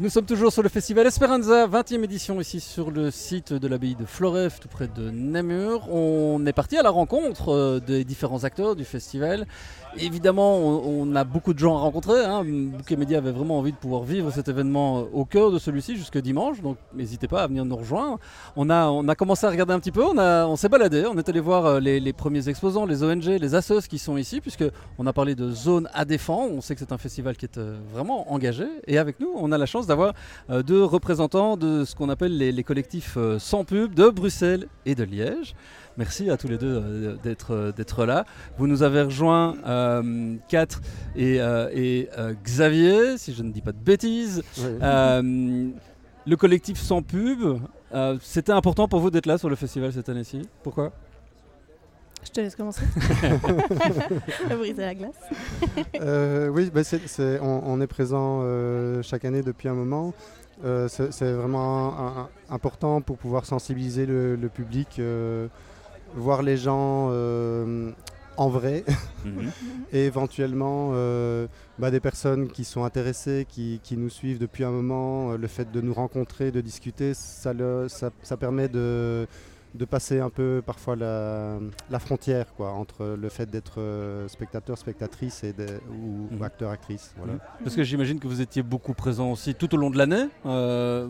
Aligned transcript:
Nous 0.00 0.08
sommes 0.08 0.26
toujours 0.26 0.52
sur 0.52 0.64
le 0.64 0.68
festival 0.68 1.06
Esperanza, 1.06 1.68
20e 1.68 2.02
édition 2.02 2.40
ici 2.40 2.58
sur 2.58 2.90
le 2.90 3.12
site 3.12 3.52
de 3.52 3.68
l'abbaye 3.68 3.94
de 3.94 4.04
Floref, 4.04 4.58
tout 4.58 4.66
près 4.66 4.88
de 4.88 5.08
Namur. 5.08 5.88
On 5.88 6.44
est 6.46 6.52
parti 6.52 6.76
à 6.76 6.82
la 6.82 6.90
rencontre 6.90 7.50
euh, 7.50 7.78
des 7.78 8.02
différents 8.02 8.42
acteurs 8.42 8.74
du 8.74 8.84
festival. 8.84 9.46
Évidemment, 9.96 10.58
on, 10.58 11.14
a 11.14 11.22
beaucoup 11.22 11.54
de 11.54 11.60
gens 11.60 11.76
à 11.76 11.78
rencontrer. 11.78 12.24
Hein. 12.24 12.42
Bouquet 12.44 12.96
Média 12.96 13.18
avait 13.18 13.30
vraiment 13.30 13.56
envie 13.60 13.70
de 13.70 13.76
pouvoir 13.76 14.02
vivre 14.02 14.32
cet 14.32 14.48
événement 14.48 14.98
euh, 14.98 15.04
au 15.12 15.24
cœur 15.24 15.52
de 15.52 15.60
celui-ci 15.60 15.96
jusque 15.96 16.18
dimanche, 16.18 16.60
donc 16.60 16.76
n'hésitez 16.92 17.28
pas 17.28 17.44
à 17.44 17.46
venir 17.46 17.64
nous 17.64 17.76
rejoindre. 17.76 18.18
On 18.56 18.70
a, 18.70 18.88
on 18.88 19.06
a 19.06 19.14
commencé 19.14 19.46
à 19.46 19.50
regarder 19.50 19.74
un 19.74 19.78
petit 19.78 19.92
peu, 19.92 20.02
on, 20.02 20.18
on 20.18 20.56
s'est 20.56 20.68
baladé, 20.68 21.06
on 21.06 21.16
est 21.16 21.28
allé 21.28 21.38
voir 21.38 21.66
euh, 21.66 21.78
les, 21.78 22.12
premiers 22.12 22.48
exposants, 22.48 22.84
les 22.84 23.04
ONG, 23.04 23.26
les 23.26 23.54
assos 23.54 23.86
qui 23.88 24.00
sont 24.00 24.16
ici, 24.16 24.40
puisque 24.40 24.64
on 24.98 25.06
a 25.06 25.12
parlé 25.12 25.36
de 25.36 25.52
zone 25.52 25.88
à 25.94 26.04
défendre. 26.04 26.52
On 26.52 26.60
sait 26.60 26.74
que 26.74 26.80
c'est 26.80 26.90
un 26.90 26.98
festival 26.98 27.36
qui 27.36 27.44
est 27.44 27.60
vraiment 27.92 28.32
engagé. 28.32 28.66
Et 28.88 28.98
avec 28.98 29.20
nous, 29.20 29.30
on 29.36 29.52
a 29.52 29.58
la 29.58 29.66
chance 29.66 29.83
d'avoir 29.86 30.14
euh, 30.50 30.62
deux 30.62 30.84
représentants 30.84 31.56
de 31.56 31.84
ce 31.84 31.94
qu'on 31.94 32.08
appelle 32.08 32.36
les, 32.36 32.64
collectifs 32.64 33.14
euh, 33.16 33.38
sans 33.38 33.64
pub 33.64 33.94
de 33.94 34.08
Bruxelles 34.08 34.66
et 34.86 34.94
de 34.94 35.04
Liège. 35.04 35.54
Merci 35.96 36.30
à 36.30 36.36
tous 36.36 36.48
les 36.48 36.58
deux 36.58 36.82
euh, 36.82 37.72
d'être 37.72 38.04
là. 38.04 38.24
Vous 38.58 38.66
nous 38.66 38.82
avez 38.82 39.02
rejoint 39.02 39.54
Kat 40.48 40.66
et, 41.16 42.08
Xavier, 42.42 43.18
si 43.18 43.34
je 43.34 43.42
ne 43.42 43.52
dis 43.52 43.60
pas 43.60 43.72
de 43.72 43.78
bêtises. 43.78 44.42
le 46.26 46.36
collectif 46.36 46.80
sans 46.80 47.02
pub, 47.02 47.40
c'était 48.20 48.52
important 48.52 48.88
pour 48.88 49.00
vous 49.00 49.10
d'être 49.10 49.26
là 49.26 49.38
sur 49.38 49.48
le 49.48 49.56
festival 49.56 49.92
cette 49.92 50.08
année-ci? 50.08 50.42
Pourquoi? 50.62 50.92
Te 52.34 52.40
laisse 52.40 52.56
commencer. 52.56 52.82
briser 54.58 54.82
la 54.82 54.94
glace. 54.94 55.14
Euh, 56.00 56.48
oui, 56.48 56.70
bah, 56.74 56.82
on, 57.40 57.80
est 57.80 57.86
présent 57.86 58.40
euh, 58.42 59.02
chaque 59.02 59.24
année 59.24 59.42
depuis 59.42 59.68
un 59.68 59.74
moment. 59.74 60.12
Euh, 60.64 60.88
c'est 60.88 61.32
vraiment 61.32 62.28
important 62.50 63.00
pour 63.00 63.18
pouvoir 63.18 63.46
sensibiliser 63.46 64.04
le, 64.06 64.48
public, 64.52 65.00
voir 66.14 66.42
les 66.42 66.56
gens 66.56 67.08
en 68.36 68.48
vrai 68.48 68.84
mhm. 69.24 69.50
et 69.92 70.06
éventuellement 70.06 70.90
bah, 71.78 71.92
des 71.92 72.00
personnes 72.00 72.48
qui 72.48 72.64
sont 72.64 72.82
intéressées, 72.82 73.46
qui, 73.48 73.96
nous 73.96 74.10
suivent 74.10 74.38
depuis 74.38 74.64
un 74.64 74.72
moment. 74.72 75.36
le 75.36 75.46
fait 75.46 75.70
de 75.70 75.80
nous 75.80 75.94
rencontrer, 75.94 76.50
de 76.50 76.60
discuter, 76.60 77.14
ça, 77.14 77.52
ça 77.88 78.36
permet 78.36 78.68
de 78.68 79.28
de 79.74 79.84
passer 79.84 80.20
un 80.20 80.30
peu 80.30 80.62
parfois 80.64 80.94
la, 80.96 81.98
frontière 81.98 82.54
quoi, 82.54 82.70
entre 82.70 83.16
le 83.18 83.28
fait 83.28 83.50
d'être 83.50 83.80
euh, 83.80 84.28
spectateur, 84.28 84.78
spectatrice 84.78 85.42
et 85.42 85.54
ou, 85.90 86.34
mhm. 86.34 86.42
acteur, 86.42 86.70
actrice. 86.70 87.12
Voilà. 87.16 87.34
Mhm. 87.34 87.40
Parce 87.64 87.76
que 87.76 87.82
j'imagine 87.82 88.20
que 88.20 88.28
vous 88.28 88.40
étiez 88.40 88.62
beaucoup 88.62 88.94
présent 88.94 89.32
aussi 89.32 89.54
tout 89.54 89.74
au 89.74 89.76
long 89.78 89.90
de 89.90 89.98
l'année. 89.98 90.28
Euh, 90.46 91.08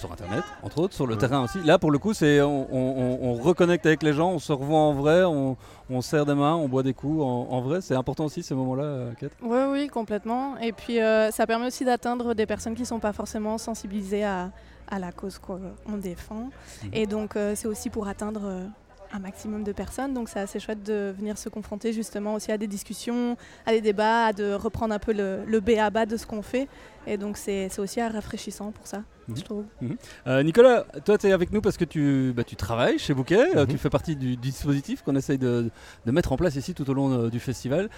sur 0.00 0.12
internet, 0.12 0.44
entre 0.62 0.78
autres, 0.78 0.94
sur 0.94 1.06
le 1.06 1.16
terrain 1.16 1.44
aussi. 1.44 1.58
Là, 1.62 1.78
pour 1.78 1.90
le 1.90 1.98
coup, 1.98 2.14
c'est 2.14 2.40
on, 2.40 3.34
reconnecte 3.34 3.86
avec 3.86 4.02
les 4.02 4.12
gens, 4.12 4.30
on 4.30 4.38
se 4.38 4.52
revoit 4.52 4.78
en 4.78 4.92
vrai, 4.92 5.24
on, 5.24 5.56
serre 6.02 6.26
des 6.26 6.34
mains, 6.34 6.54
on 6.54 6.68
boit 6.68 6.82
des 6.82 6.94
coups 6.94 7.22
en, 7.22 7.60
vrai. 7.60 7.80
C'est 7.80 7.94
important 7.94 8.24
aussi 8.24 8.42
ces 8.42 8.54
moments-là, 8.54 8.84
euh, 8.84 9.12
Kate 9.18 9.32
Oui, 9.42 9.60
oui, 9.70 9.88
complètement. 9.88 10.56
Et 10.58 10.72
puis, 10.72 10.98
ça 11.30 11.46
permet 11.46 11.66
aussi 11.66 11.84
d'atteindre 11.84 12.34
des 12.34 12.46
personnes 12.46 12.74
qui 12.74 12.82
ne 12.82 12.86
sont 12.86 13.00
pas 13.00 13.12
forcément 13.12 13.58
sensibilisées 13.58 14.24
à, 14.24 14.50
à 14.90 14.98
la 14.98 15.12
cause 15.12 15.38
qu'on 15.38 15.96
défend. 15.96 16.50
Mhm. 16.84 16.90
Et 16.92 17.06
donc, 17.06 17.36
euh, 17.36 17.54
c'est 17.54 17.68
aussi 17.68 17.88
pour 17.90 18.08
atteindre 18.08 18.42
euh, 18.44 18.66
un 19.12 19.18
maximum 19.18 19.64
de 19.64 19.72
personnes. 19.72 20.14
Donc, 20.14 20.28
c'est 20.28 20.40
assez 20.40 20.60
chouette 20.60 20.82
de 20.82 21.14
venir 21.16 21.38
se 21.38 21.48
confronter 21.48 21.92
justement 21.92 22.34
aussi 22.34 22.52
à 22.52 22.58
des 22.58 22.66
discussions, 22.66 23.36
à 23.66 23.72
des 23.72 23.80
débats, 23.80 24.32
de 24.32 24.52
reprendre 24.52 24.94
un 24.94 24.98
peu 24.98 25.12
le, 25.12 25.44
le 25.46 25.60
B 25.60 25.70
à 25.78 25.90
bas 25.90 26.06
de 26.06 26.16
ce 26.16 26.26
qu'on 26.26 26.42
fait. 26.42 26.68
Et 27.06 27.16
donc, 27.16 27.36
c'est 27.36 27.78
aussi 27.78 28.00
rafraîchissant 28.00 28.72
pour 28.72 28.86
ça, 28.86 29.02
mhm. 29.28 29.36
je 29.36 29.42
trouve. 29.42 29.64
Mhm. 29.80 29.96
Euh, 30.26 30.42
Nicolas, 30.42 30.84
toi, 31.04 31.18
tu 31.18 31.26
es 31.26 31.32
avec 31.32 31.52
nous 31.52 31.60
parce 31.60 31.76
que 31.76 31.84
tu, 31.84 32.32
bah, 32.34 32.44
tu 32.44 32.56
travailles 32.56 32.98
chez 32.98 33.14
Bouquet. 33.14 33.66
tu 33.68 33.78
fais 33.78 33.90
partie 33.90 34.16
du, 34.16 34.36
dispositif 34.36 35.02
qu'on 35.02 35.16
essaye 35.16 35.38
de, 35.38 35.70
de, 36.06 36.12
mettre 36.12 36.32
en 36.32 36.36
place 36.36 36.56
ici 36.56 36.74
tout 36.74 36.88
au 36.90 36.94
long 36.94 37.28
du 37.28 37.40
festival. 37.40 37.88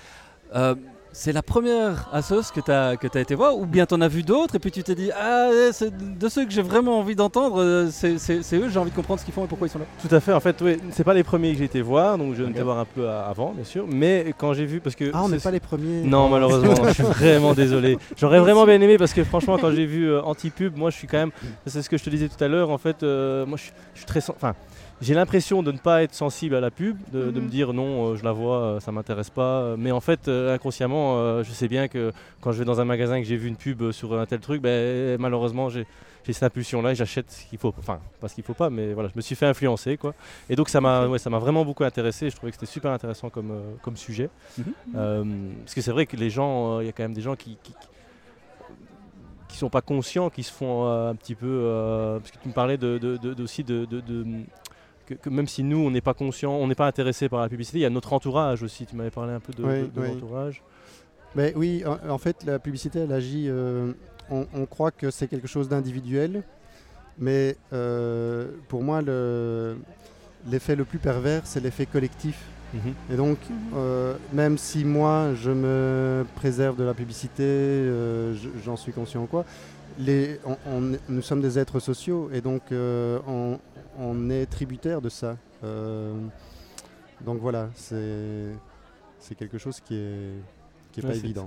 C'est 1.15 1.33
la 1.33 1.43
première 1.43 2.09
assos 2.13 2.51
que 2.55 2.61
tu 2.61 2.71
as, 2.71 2.97
que 2.97 3.07
as 3.17 3.21
été 3.21 3.35
voir 3.35 3.57
ou 3.59 3.67
bien 3.67 3.85
tu 3.85 3.93
en 3.93 4.01
as 4.01 4.09
vu 4.09 4.23
d'autres 4.23 4.55
et 4.55 4.59
puis 4.59 4.71
tu 4.71 4.83
t'es 4.83 4.95
dit 4.95 5.11
Ah, 5.15 5.51
c'est 5.73 5.93
de 6.19 6.29
ceux 6.29 6.47
que 6.47 6.51
j'ai 6.51 6.63
vraiment 6.63 6.99
envie 6.99 7.15
d'entendre, 7.15 7.61
euh, 7.61 7.89
c'est 7.91 8.55
eux, 8.55 8.71
j'ai 8.71 8.79
envie 8.79 8.91
de 8.91 8.97
comprendre 8.97 9.21
ce 9.21 9.25
qu'ils 9.27 9.35
font 9.35 9.45
et 9.45 9.47
pourquoi 9.47 9.67
ils 9.67 9.71
sont 9.71 9.79
là. 9.79 9.85
Tout 10.01 10.15
à 10.15 10.21
fait, 10.21 10.33
en 10.33 10.41
fait, 10.41 10.57
oui, 10.63 10.79
c'est 10.91 11.05
pas 11.05 11.13
les 11.13 11.23
premiers 11.23 11.53
que 11.53 11.59
j'ai 11.59 11.65
été 11.65 11.83
voir, 11.83 12.17
donc 12.17 12.35
je 12.35 12.43
vais 12.43 12.63
voir 12.63 12.79
un 12.79 12.87
peu 12.87 13.09
avant, 13.11 13.53
bien 13.53 13.65
sûr, 13.65 13.87
mais 13.87 14.33
quand 14.39 14.55
j'ai 14.55 14.65
vu. 14.65 14.81
parce 14.81 14.97
que 14.97 15.11
Ah, 15.13 15.23
on 15.25 15.29
n'est 15.29 15.39
pas 15.39 15.51
les 15.51 15.61
premiers 15.61 16.03
Non, 16.03 16.31
malheureusement, 16.31 16.75
je 16.89 16.93
suis 16.95 17.03
vraiment 17.03 17.53
désolé. 17.53 17.99
J'aurais 18.17 18.41
vraiment 18.41 18.65
bien 18.65 18.81
aimé 18.81 18.97
parce 18.97 19.13
que 19.13 19.23
franchement, 19.23 19.59
quand 19.59 19.71
j'ai 19.71 19.87
vu 19.87 20.09
euh, 20.09 20.23
Anti-Pub, 20.23 20.77
moi 20.79 20.89
je 20.89 20.97
suis 20.97 21.07
quand 21.09 21.19
même. 21.19 21.33
C'est 21.67 21.83
ce 21.83 21.91
que 21.91 21.99
je 21.99 22.05
te 22.05 22.11
disais 22.11 22.29
tout 22.29 22.43
à 22.43 22.49
l'heure, 22.49 22.71
en 22.71 22.79
fait, 22.79 23.03
euh, 23.03 23.45
moi 23.45 23.59
je 23.59 23.65
suis, 23.99 24.07
très. 24.07 24.21
Enfin, 24.31 24.55
j'ai 25.03 25.15
l'impression 25.15 25.65
de 25.65 25.73
ne 25.73 25.79
pas 25.79 26.05
être 26.05 26.15
sensible 26.15 26.55
à 26.55 26.61
la 26.61 26.71
pub, 26.71 26.97
de, 27.13 27.25
me 27.25 27.41
mhm. 27.41 27.49
dire 27.49 27.73
non, 27.73 28.07
euh, 28.07 28.17
je 28.17 28.25
la 28.25 28.31
vois, 28.31 28.59
euh, 28.59 28.81
ça 28.81 28.93
m'intéresse 28.93 29.31
pas. 29.31 29.75
Mais 29.77 29.91
en 29.91 30.01
fait, 30.01 30.29
euh, 30.29 30.55
inconsciemment, 30.55 31.43
je 31.43 31.51
sais 31.51 31.67
bien 31.67 31.89
que 31.89 32.13
quand 32.41 32.53
je 32.53 32.61
vais 32.61 32.65
dans 32.65 32.81
un 32.81 32.85
magasin 32.85 33.17
et 33.17 33.23
que 33.23 33.29
j'ai 33.29 33.37
vu 33.37 33.49
une 33.49 33.57
pub 33.57 33.91
sur 33.91 34.19
un 34.19 34.27
tel 34.27 34.39
truc, 34.39 34.63
ben, 34.63 35.21
malheureusement, 35.21 35.69
j'ai 35.69 35.87
cette 36.25 36.45
impulsion-là 36.45 36.93
et 36.93 36.95
j'achète 36.95 37.31
ce 37.33 37.45
qu'il 37.47 37.59
faut. 37.59 37.75
Enfin, 37.77 37.99
pas 38.21 38.29
ce 38.29 38.37
qu'il 38.37 38.45
faut 38.45 38.55
pas, 38.55 38.71
mais 38.71 38.93
voilà, 38.93 39.09
je 39.09 39.17
me 39.17 39.23
suis 39.23 39.35
fait 39.35 39.47
influencer. 39.47 39.97
Quoi. 39.97 40.15
Et 40.49 40.55
donc, 40.55 40.69
ça 40.69 40.81
m'a 40.81 41.09
ouais, 41.09 41.19
vraiment 41.19 41.65
beaucoup 41.65 41.83
intéressé. 41.83 42.31
Je 42.31 42.37
trouvais 42.37 42.53
que 42.53 42.57
c'était 42.57 42.71
super 42.71 42.93
intéressant 42.93 43.29
comme, 43.29 43.61
comme 43.83 43.97
sujet. 43.97 44.31
Mhm. 44.57 45.55
parce 45.65 45.75
que 45.75 45.81
c'est 45.81 45.91
vrai 45.91 46.07
que 46.07 46.17
les 46.17 46.31
gens, 46.31 46.79
il 46.79 46.87
y 46.87 46.89
a 46.89 46.93
quand 46.93 47.03
même 47.03 47.15
des 47.15 47.23
gens 47.23 47.35
qui, 47.35 47.59
qui 47.63 47.75
qui 49.49 49.59
sont 49.59 49.69
pas 49.69 49.83
conscients, 49.83 50.31
qui 50.31 50.45
se 50.45 50.51
font 50.51 50.87
un 50.87 51.15
petit 51.15 51.35
peu. 51.35 52.19
parce 52.21 52.31
que 52.31 52.39
tu 52.41 52.49
me 52.49 52.55
parlais 52.55 52.79
de, 52.79 52.97
de, 52.97 53.43
aussi 53.43 53.65
de, 53.65 53.85
que, 55.07 55.29
même 55.29 55.49
si 55.49 55.63
nous, 55.63 55.79
on 55.79 55.91
n'est 55.91 56.01
pas 56.01 56.15
conscient, 56.15 56.53
on 56.53 56.67
n'est 56.67 56.75
pas 56.75 56.87
intéressé 56.87 57.29
par 57.29 57.41
la 57.41 57.49
publicité, 57.49 57.79
il 57.79 57.83
y 57.83 57.87
a 57.87 57.91
notre 57.91 58.13
entourage 58.13 58.63
aussi. 58.63 58.87
Tu 58.87 58.97
m'avais 58.97 59.11
parlé 59.11 59.33
un 59.33 59.41
peu 59.41 59.53
de, 59.53 59.63
l'entourage. 59.97 60.63
Mais 61.35 61.53
oui, 61.57 61.83
en, 61.87 62.19
fait, 62.19 62.45
la 62.45 62.59
publicité, 62.59 63.01
elle 63.01 63.13
agit. 63.13 63.47
Euh, 63.49 63.93
on, 64.31 64.67
croit 64.67 64.91
que 64.91 65.11
c'est 65.11 65.29
quelque 65.29 65.49
chose 65.49 65.69
d'individuel, 65.69 66.43
mais 67.19 67.57
euh, 67.73 68.49
pour 68.69 68.83
moi, 68.83 69.01
l'effet 69.01 70.77
le, 70.77 70.85
plus 70.85 70.99
pervers, 70.99 71.43
c'est 71.45 71.61
l'effet 71.61 71.87
collectif. 71.87 72.39
Mhm. 72.73 72.95
Et 73.13 73.17
donc, 73.17 73.39
mhm. 73.49 73.57
euh, 73.77 74.15
même 74.33 74.59
si 74.59 74.85
moi, 74.85 75.35
je 75.35 75.51
me 75.51 76.25
préserve 76.37 76.77
de 76.77 76.85
la 76.85 76.95
publicité, 76.95 77.91
j'en 78.65 78.77
suis 78.77 78.93
conscient 78.93 79.27
quoi, 79.27 79.45
les, 79.99 80.41
nous 81.09 81.23
sommes 81.23 81.43
des 81.43 81.59
êtres 81.59 81.81
sociaux 81.81 82.31
et 82.33 82.41
donc 82.41 82.63
on, 82.73 83.59
on 83.99 84.31
est 84.31 84.47
tributaire 84.47 85.01
de 85.01 85.09
ça. 85.09 85.37
Euh, 85.65 86.15
donc 87.21 87.39
voilà, 87.39 87.71
c'est 87.75 88.55
quelque 89.37 89.59
chose 89.59 89.81
qui 89.81 89.95
est, 89.95 90.35
qui 90.91 91.01
est 91.01 91.03
pas 91.03 91.15
évident. 91.15 91.47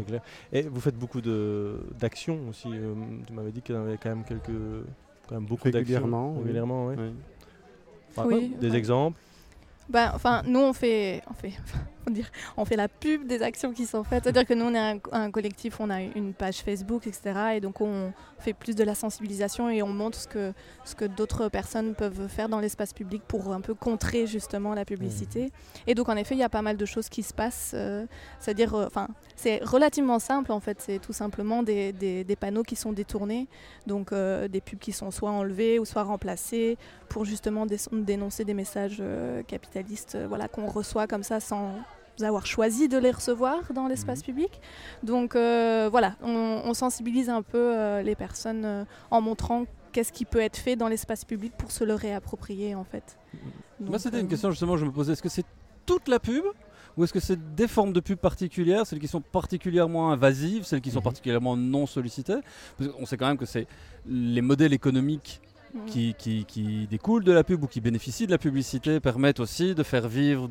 Et 0.51 0.63
vous 0.63 0.79
faites 0.79 0.97
beaucoup 0.97 1.21
d'actions 1.21 2.39
aussi. 2.49 2.69
Euh, 2.71 2.93
tu 3.25 3.33
m'avais 3.33 3.51
dit 3.51 3.61
qu'il 3.61 3.75
y 3.75 3.77
avait 3.77 3.97
quand 3.97 4.09
même 4.09 4.23
quelques, 4.23 4.85
quand 5.27 5.35
même 5.35 5.45
beaucoup 5.45 5.65
régulièrement. 5.65 6.35
Régulièrement, 6.37 6.87
oui. 6.87 8.55
Des 8.59 8.75
exemples? 8.75 9.19
Ben, 9.89 10.11
enfin, 10.15 10.41
nous 10.47 10.61
on 10.61 10.73
fait, 10.73 11.21
on 11.29 11.33
fait 11.33 11.53
dire, 12.11 12.29
on 12.57 12.65
fait 12.65 12.75
la 12.75 12.87
pub 12.87 13.25
des 13.27 13.41
actions 13.41 13.73
qui 13.73 13.85
sont 13.85 14.03
faites. 14.03 14.23
C'est-à-dire 14.23 14.45
que 14.45 14.53
nous, 14.53 14.65
on 14.65 14.73
est 14.73 15.01
un, 15.11 15.31
collectif, 15.31 15.79
on 15.79 15.89
a 15.89 16.01
une 16.01 16.33
page 16.33 16.57
Facebook, 16.57 17.07
etc. 17.07 17.55
Et 17.55 17.61
donc, 17.61 17.81
on 17.81 18.13
fait 18.39 18.53
plus 18.53 18.75
de 18.75 18.83
la 18.83 18.95
sensibilisation 18.95 19.69
et 19.69 19.81
on 19.81 19.87
montre 19.87 20.17
ce 20.17 20.27
que, 20.27 20.53
ce 20.83 20.95
que 20.95 21.05
d'autres 21.05 21.49
personnes 21.49 21.95
peuvent 21.95 22.27
faire 22.27 22.49
dans 22.49 22.59
l'espace 22.59 22.93
public 22.93 23.23
pour 23.27 23.53
un 23.53 23.61
peu 23.61 23.73
contrer 23.73 24.27
justement 24.27 24.73
la 24.73 24.85
publicité. 24.85 25.45
Mmh. 25.45 25.49
Et 25.87 25.95
donc, 25.95 26.09
en 26.09 26.15
effet, 26.15 26.35
il 26.35 26.39
y 26.39 26.43
a 26.43 26.49
pas 26.49 26.61
mal 26.61 26.77
de 26.77 26.85
choses 26.85 27.09
qui 27.09 27.23
se 27.23 27.33
passent. 27.33 27.71
Euh, 27.73 28.05
c'est-à-dire, 28.39 28.75
euh, 28.75 28.85
enfin, 28.87 29.07
c'est 29.35 29.63
relativement 29.63 30.19
simple 30.19 30.51
en 30.51 30.59
fait. 30.59 30.81
C'est 30.81 30.99
tout 30.99 31.13
simplement 31.13 31.63
des, 31.63 31.91
des, 31.93 32.35
panneaux 32.35 32.63
qui 32.63 32.75
sont 32.75 32.91
détournés. 32.91 33.47
Donc, 33.87 34.11
euh, 34.11 34.47
des 34.47 34.61
pubs 34.61 34.79
qui 34.79 34.91
sont 34.91 35.11
soit 35.11 35.31
enlevés 35.31 35.79
ou 35.79 35.85
soit 35.85 36.03
remplacés 36.03 36.77
pour 37.09 37.25
justement 37.25 37.65
dénoncer 37.65 38.43
des 38.43 38.53
messages 38.53 39.01
capitalistes 39.47 40.17
voilà, 40.27 40.47
qu'on 40.47 40.67
reçoit 40.67 41.07
comme 41.07 41.23
ça 41.23 41.39
sans 41.39 41.75
avoir 42.23 42.45
choisi 42.45 42.87
de 42.87 42.97
les 42.97 43.11
recevoir 43.11 43.73
dans 43.73 43.87
l'espace 43.87 44.19
mhm. 44.19 44.25
public. 44.25 44.61
Donc 45.03 45.35
euh, 45.35 45.89
voilà, 45.91 46.15
on, 46.21 46.73
sensibilise 46.73 47.29
un 47.29 47.41
peu 47.41 47.57
euh, 47.57 48.01
les 48.01 48.15
personnes 48.15 48.65
euh, 48.65 48.85
en 49.11 49.21
montrant 49.21 49.65
qu'est-ce 49.91 50.11
qui 50.11 50.25
peut 50.25 50.41
être 50.41 50.57
fait 50.57 50.75
dans 50.75 50.87
l'espace 50.87 51.23
public 51.25 51.53
pour 51.57 51.71
se 51.71 51.83
le 51.83 51.93
réapproprier 51.93 52.75
en 52.75 52.83
fait. 52.83 53.17
Moi 53.79 53.99
c'était 53.99 54.19
une 54.19 54.27
question 54.27 54.51
justement, 54.51 54.77
je 54.77 54.85
me 54.85 54.91
posais, 54.91 55.13
est-ce 55.13 55.21
que 55.21 55.29
c'est 55.29 55.45
toute 55.85 56.07
la 56.07 56.19
pub 56.19 56.43
ou 56.97 57.03
est-ce 57.03 57.13
que 57.13 57.19
c'est 57.19 57.55
des 57.55 57.67
formes 57.67 57.91
de 57.91 57.99
pub 57.99 58.17
particulières, 58.17 58.87
celles 58.87 58.99
qui 58.99 59.07
sont 59.07 59.21
particulièrement 59.21 60.11
invasives, 60.11 60.63
celles 60.63 60.81
qui 60.81 60.91
sont 60.91 60.99
mhm. 60.99 61.03
particulièrement 61.03 61.57
non 61.57 61.85
sollicitées? 61.85 62.39
On 62.99 63.05
sait 63.05 63.17
quand 63.17 63.27
même 63.27 63.37
que 63.37 63.45
c'est 63.45 63.67
les 64.05 64.41
modèles 64.41 64.73
économiques 64.73 65.41
qui, 65.87 66.13
qui, 66.17 66.45
qui, 66.45 66.87
découlent 66.87 67.23
de 67.23 67.31
la 67.31 67.43
pub 67.43 67.63
ou 67.63 67.67
qui 67.67 67.81
bénéficient 67.81 68.25
de 68.25 68.31
la 68.31 68.37
publicité 68.37 68.99
permettent 68.99 69.39
aussi 69.39 69.75
de 69.75 69.83
faire 69.83 70.07
vivre 70.07 70.49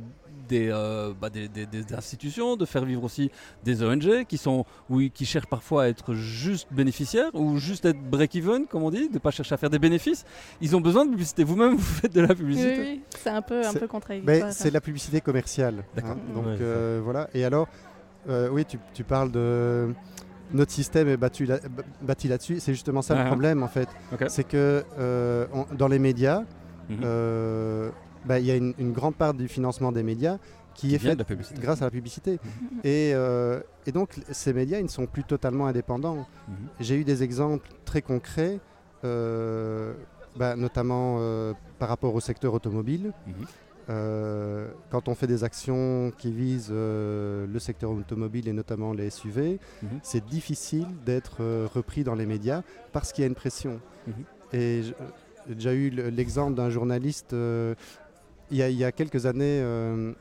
des, 0.49 0.69
euh, 0.71 1.13
bah, 1.21 1.31
des, 1.31 1.49
des- 1.49 1.67
des 1.67 1.95
institutions, 1.95 2.57
de 2.57 2.65
faire 2.65 2.85
vivre 2.85 3.05
aussi 3.05 3.31
des 3.65 3.83
ONG 3.83 4.25
qui, 4.27 4.37
sont, 4.39 4.65
oui, 4.91 5.11
qui 5.13 5.25
cherchent 5.27 5.47
parfois 5.47 5.85
à 5.85 5.89
être 5.89 6.15
juste 6.15 6.69
bénéficiaires 6.73 7.31
ou 7.35 7.59
juste 7.59 7.85
être 7.85 8.01
break-even, 8.01 8.67
comme 8.67 8.83
on 8.83 8.91
dit, 8.91 9.09
de 9.09 9.15
ne 9.15 9.19
pas 9.19 9.31
chercher 9.31 9.55
à 9.55 9.59
faire 9.59 9.71
des 9.71 9.79
bénéfices. 9.79 10.25
Ils 10.61 10.75
ont 10.77 10.81
besoin 10.81 11.05
de 11.05 11.11
publicité. 11.11 11.45
Vous-même, 11.45 11.75
vous 11.77 11.83
faites 11.83 12.13
de 12.15 12.21
la 12.21 12.29
Oui, 12.29 12.35
publicité. 12.37 12.79
oui, 12.79 13.03
c'est 13.19 13.31
un 13.31 13.43
peu, 13.43 13.61
un 13.61 13.63
C'est- 13.65 13.79
peu 13.79 13.81
Mais 13.85 13.89
contradictoire. 13.89 14.53
c'est 14.53 14.71
la 14.71 14.81
publicité 14.81 15.21
commerciale. 15.21 15.85
D'accord. 15.95 16.13
hein. 16.13 16.35
donc 16.35 16.45
Ouais, 16.47 16.57
euh, 16.61 17.01
voilà. 17.03 17.29
Et 17.35 17.45
alors, 17.45 17.69
euh, 18.29 18.49
oui, 18.51 18.65
tu, 18.65 18.79
tu 18.93 19.05
parles 19.05 19.31
de 19.31 19.93
notre 20.53 20.73
système 20.73 21.09
est 21.09 21.17
battu 21.17 21.47
là- 21.47 21.59
bâti 22.03 22.29
là-dessus. 22.29 22.61
C'est 22.61 22.73
justement 22.75 23.03
ça 23.03 23.15
Ah, 23.17 23.21
ah. 23.21 23.23
le 23.25 23.29
problème 23.29 23.63
en 23.63 23.69
fait. 23.69 23.89
C'est 24.29 24.45
que 24.45 24.85
euh, 24.99 25.47
on- 25.53 25.67
dans 25.75 25.89
les 25.89 25.99
médias, 25.99 26.43
Mhm. 26.91 26.99
euh, 27.03 27.91
bah, 28.25 28.39
il 28.39 28.47
y 28.47 28.51
a 28.51 28.57
une, 28.57 28.75
une 28.79 28.93
grande 28.93 29.15
part 29.17 29.35
du 29.35 29.49
financement 29.49 29.93
des 29.93 30.03
médias 30.03 30.39
qui, 30.75 30.89
Qui 30.89 30.95
est 30.97 30.99
faite 30.99 31.23
grâce 31.61 31.83
à 31.83 31.85
la 31.85 31.91
publicité. 31.91 32.33
Mhm. 32.45 32.79
Et, 32.85 33.13
euh, 33.15 33.61
et 33.87 33.93
donc 33.93 34.11
ces 34.33 34.53
médias, 34.53 34.79
ils 34.79 34.85
ne 34.85 34.89
sont 34.89 35.07
plus 35.07 35.23
totalement 35.25 35.67
indépendants. 35.67 36.27
Mhm. 36.49 36.55
J'ai 36.81 36.97
eu 36.97 37.05
des 37.05 37.23
exemples 37.23 37.69
très 37.85 38.03
concrets, 38.03 38.59
euh, 39.05 39.95
bah, 40.37 40.57
notamment 40.57 41.17
euh, 41.21 41.53
par 41.79 41.89
rapport 41.89 42.15
au 42.15 42.21
secteur 42.21 42.55
automobile. 42.55 43.13
Mhm. 43.27 43.35
Euh, 43.91 44.69
quand 44.91 45.09
on 45.09 45.15
fait 45.15 45.27
des 45.27 45.45
actions 45.45 46.11
qui 46.17 46.33
visent 46.33 46.71
euh, 46.73 47.47
le 47.47 47.59
secteur 47.59 47.91
automobile 47.91 48.49
et 48.49 48.53
notamment 48.55 48.95
les 48.95 49.11
SUV, 49.11 49.59
c'est 50.03 50.25
difficile 50.25 50.87
d'être 51.05 51.37
euh, 51.43 51.69
repris 51.73 52.03
dans 52.03 52.15
les 52.15 52.25
médias 52.25 52.63
parce 52.93 53.13
qu'il 53.13 53.23
y 53.23 53.25
a 53.27 53.29
une 53.29 53.35
pression. 53.35 53.81
Et 54.55 54.83
j'ai 55.47 55.55
déjà 55.55 55.75
eu 55.75 55.91
le- 55.91 56.09
l'exemple 56.09 56.55
d'un 56.55 56.71
journaliste, 56.71 57.35
il 58.51 58.57
y, 58.59 58.63
a- 58.63 58.69
il 58.71 58.77
y 58.77 58.85
a 58.85 58.93
quelques 58.93 59.27
années, 59.27 59.61
euh, 59.63 60.13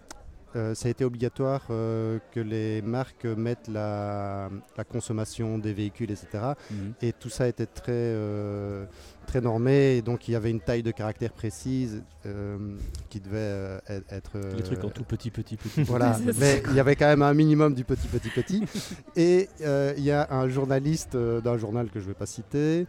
euh, 0.56 0.76
ça 0.76 0.88
a 0.88 0.92
été 0.92 1.04
obligatoire 1.04 1.64
euh, 1.72 2.20
que 2.32 2.40
les 2.40 2.84
marques 2.84 3.26
mettent 3.26 3.68
la, 3.68 4.50
la 4.78 4.84
consommation 4.84 5.58
des 5.58 5.74
véhicules, 5.74 6.12
etc. 6.12 6.28
Mhm. 6.70 6.94
Et 7.02 7.12
tout 7.12 7.30
ça 7.30 7.48
était 7.48 7.66
très, 7.66 7.92
euh, 7.92 8.86
très 9.26 9.42
normé. 9.42 9.98
Et 9.98 10.02
donc 10.04 10.28
il 10.28 10.34
y 10.34 10.36
avait 10.36 10.52
une 10.52 10.60
taille 10.60 10.84
de 10.84 10.92
caractère 10.92 11.32
précise 11.34 12.04
euh, 12.28 12.58
qui 13.10 13.20
devait 13.20 13.38
euh, 13.40 13.80
être-. 14.12 14.38
Les 14.56 14.62
trucs 14.62 14.84
en 14.84 14.90
tout 14.90 15.04
petit, 15.04 15.32
petit, 15.32 15.58
petit. 15.58 15.82
voilà, 15.84 16.20
mais 16.40 16.62
il 16.70 16.76
y 16.76 16.80
avait 16.80 16.96
quand 16.96 17.08
même 17.08 17.24
un 17.24 17.34
minimum 17.34 17.74
du 17.74 17.84
petit, 17.84 18.08
petit, 18.08 18.30
petit. 18.30 18.64
Et 19.16 19.50
euh, 19.62 19.96
il 19.98 20.04
y 20.04 20.12
a 20.12 20.28
un 20.32 20.48
journaliste 20.50 21.16
euh, 21.16 21.42
d'un 21.42 21.58
journal 21.58 21.90
que 21.90 22.00
je 22.00 22.06
ne 22.06 22.10
vais 22.10 22.18
pas 22.18 22.28
citer. 22.28 22.86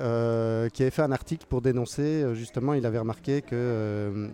Euh, 0.00 0.68
qui 0.68 0.82
avait 0.82 0.90
fait 0.90 1.02
un 1.02 1.12
article 1.12 1.46
pour 1.48 1.60
dénoncer, 1.62 2.02
euh, 2.02 2.34
justement, 2.34 2.74
il 2.74 2.84
avait 2.86 2.98
remarqué 2.98 3.42
qu'il 3.42 3.56
ne 3.56 4.30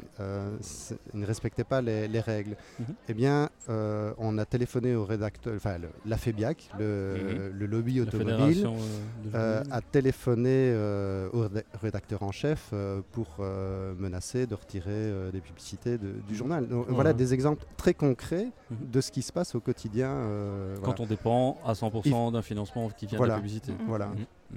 respectait 1.26 1.64
pas 1.64 1.80
les, 1.82 2.08
les 2.08 2.20
règles. 2.20 2.56
Mhm. 2.78 2.86
Eh 3.08 3.14
bien, 3.14 3.48
euh, 3.68 4.12
on 4.18 4.38
a 4.38 4.44
téléphoné 4.44 4.94
au 4.94 5.04
rédacteur, 5.04 5.54
enfin, 5.56 5.78
le- 5.78 5.88
la 6.06 6.16
FEBIAC, 6.16 6.70
le, 6.78 7.50
le 7.52 7.66
lobby 7.66 8.00
automobile, 8.00 8.66
euh, 8.66 9.30
euh, 9.34 9.62
a 9.70 9.80
téléphoné 9.80 10.70
euh, 10.72 11.28
au 11.32 11.42
réda- 11.48 11.64
rédacteur 11.82 12.22
en 12.22 12.32
chef 12.32 12.70
euh, 12.72 13.00
pour 13.12 13.26
euh, 13.40 13.94
menacer 13.98 14.46
de 14.46 14.54
retirer 14.54 14.86
euh, 14.90 15.30
des 15.30 15.40
publicités 15.40 15.98
de- 15.98 16.14
du 16.28 16.34
journal. 16.34 16.66
Donc, 16.68 16.86
Voilà 16.88 17.12
des 17.12 17.34
exemples 17.34 17.64
très 17.76 17.94
concrets 17.94 18.48
Mhm. 18.70 18.90
de 18.90 19.00
ce 19.00 19.10
qui 19.10 19.22
se 19.22 19.32
passe 19.32 19.54
au 19.54 19.60
quotidien. 19.60 20.10
euh, 20.10 20.74
Quand 20.76 20.82
voilà. 20.96 21.02
on 21.02 21.06
dépend 21.06 21.58
à 21.64 21.74
100% 21.74 22.32
d'un 22.32 22.42
financement 22.42 22.88
qui 22.90 23.06
vient 23.06 23.18
de 23.20 23.24
la 23.24 23.36
publicité. 23.36 23.72
Mhm. 23.72 23.78
Voilà. 23.88 24.08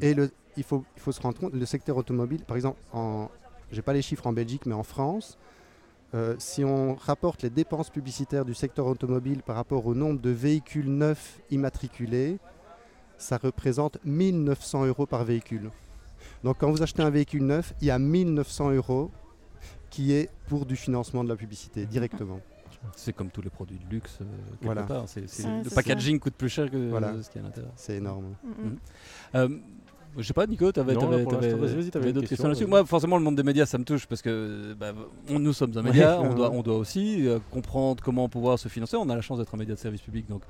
Et 0.02 0.14
le, 0.14 0.32
il, 0.58 0.64
faut, 0.64 0.84
il 0.96 1.02
faut 1.02 1.12
se 1.12 1.22
rendre 1.22 1.40
compte, 1.40 1.54
le 1.54 1.66
secteur 1.66 1.98
automobile, 1.98 2.44
par 2.46 2.56
exemple, 2.56 2.80
en, 2.94 3.30
j'ai 3.72 3.82
pas 3.82 3.94
les 3.94 4.02
chiffres 4.02 4.28
en 4.28 4.34
Belgique, 4.34 4.66
mais 4.66 4.76
en 4.76 4.84
France, 4.84 5.38
euh, 6.16 6.36
si 6.40 6.64
on 6.64 6.96
rapporte 6.96 7.44
les 7.44 7.50
dépenses 7.50 7.90
publicitaires 7.90 8.46
du 8.46 8.56
secteur 8.56 8.88
automobile 8.88 9.44
par 9.44 9.56
rapport 9.56 9.86
au 9.86 9.94
nombre 9.94 10.20
de 10.20 10.32
véhicules 10.32 10.90
neufs 10.90 11.40
immatriculés, 11.52 12.40
ça 13.18 13.38
représente 13.38 13.98
1900 14.06 14.86
euros 14.86 15.06
par 15.06 15.24
véhicule. 15.24 15.70
Donc 16.44 16.58
quand 16.60 16.72
vous 16.72 16.82
achetez 16.82 17.04
un 17.04 17.10
véhicule 17.10 17.46
neuf, 17.46 17.74
il 17.82 17.88
y 17.88 17.92
a 17.92 18.00
1900 18.00 18.72
euros 18.72 19.12
qui 19.90 20.14
est 20.14 20.30
pour 20.48 20.66
du 20.66 20.76
financement 20.76 21.24
de 21.24 21.30
la 21.30 21.36
publicité 21.36 21.86
directement. 21.86 22.40
C'est 22.96 23.14
comme 23.14 23.30
tous 23.30 23.42
les 23.42 23.50
produits 23.50 23.78
de 23.80 23.90
luxe. 23.94 24.20
euh, 24.22 24.26
quelque 24.52 24.66
Voilà. 24.66 24.84
part. 24.84 25.04
Ouais, 25.04 25.24
le 25.64 25.70
packaging 25.76 26.20
coûte 26.20 26.34
plus 26.36 26.50
cher 26.50 26.70
que 26.72 26.78
Voilà. 26.90 27.14
ce 27.22 27.30
qu'il 27.30 27.42
y 27.42 27.44
a 27.44 27.46
à 27.46 27.50
l'intérieur. 27.50 27.74
C'est 27.76 27.96
énorme. 27.98 28.36
Mhm. 28.44 28.78
Euh, 29.36 29.50
je 30.18 30.24
sais 30.24 30.34
pas, 30.34 30.48
Nico, 30.48 30.72
tu 30.72 30.80
avais, 30.80 30.94
vas-y, 30.96 31.92
t'avais 31.92 32.08
une 32.08 32.14
d'autres 32.14 32.28
question, 32.28 32.28
questions 32.28 32.48
là-dessus. 32.48 32.66
Moi, 32.66 32.84
forcément, 32.86 33.18
le 33.18 33.24
monde 33.24 33.36
des 33.36 33.44
médias, 33.44 33.66
ça 33.66 33.78
me 33.78 33.84
touche 33.84 34.08
parce 34.08 34.22
que 34.22 34.74
bah, 34.74 34.94
on- 35.30 35.40
nous 35.40 35.54
sommes 35.54 35.72
un 35.78 35.82
média, 35.84 36.20
Ouais. 36.20 36.28
on, 36.32 36.34
doit, 36.34 36.52
on 36.52 36.62
doit 36.64 36.78
aussi 36.78 37.28
euh, 37.28 37.40
comprendre 37.52 38.04
comment 38.04 38.28
pouvoir 38.28 38.58
se 38.58 38.70
financer. 38.70 38.98
On 38.98 39.08
a 39.10 39.16
la 39.16 39.22
chance 39.22 39.38
d'être 39.38 39.54
un 39.54 39.58
média 39.58 39.76
de 39.76 39.80
service 39.80 40.02
public, 40.02 40.28
donc 40.28 40.42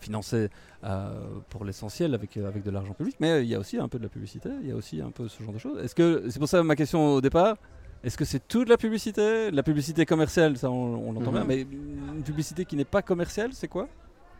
financé 0.00 0.48
euh, 0.82 1.14
pour 1.48 1.64
l'essentiel 1.64 2.12
avec, 2.14 2.36
avec 2.36 2.62
de 2.64 2.70
l'argent 2.70 2.92
public. 2.94 3.16
Mais 3.20 3.42
il 3.42 3.48
y 3.48 3.54
a 3.54 3.60
aussi 3.60 3.78
un 3.78 3.88
peu 3.88 3.98
de 3.98 4.02
la 4.02 4.08
publicité, 4.08 4.48
il 4.62 4.68
y 4.68 4.72
a 4.72 4.74
aussi 4.74 5.00
un 5.00 5.10
peu 5.10 5.28
ce 5.28 5.42
genre 5.42 5.52
de 5.52 5.58
choses. 5.58 5.78
Est-ce 5.82 5.94
que 5.94 6.24
c'est 6.30 6.38
pour 6.40 6.48
ça 6.48 6.62
ma 6.62 6.74
question 6.76 7.14
au 7.14 7.20
départ 7.20 7.56
est-ce 8.04 8.16
que 8.16 8.24
c'est 8.24 8.46
toute 8.46 8.68
la 8.68 8.76
publicité? 8.76 9.50
La 9.50 9.62
publicité 9.62 10.04
commerciale, 10.06 10.56
ça 10.56 10.70
on, 10.70 11.08
on 11.08 11.12
l'entend 11.12 11.32
Mhm. 11.32 11.36
bien, 11.38 11.44
mais 11.44 11.60
une 11.62 12.22
publicité 12.22 12.64
qui 12.64 12.76
n'est 12.76 12.84
pas 12.84 13.02
commerciale, 13.02 13.50
c'est 13.52 13.68
quoi? 13.68 13.88